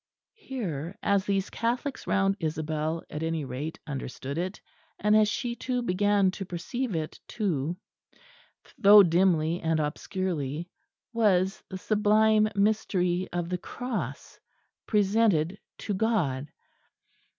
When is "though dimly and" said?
8.79-9.79